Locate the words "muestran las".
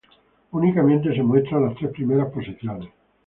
1.21-1.75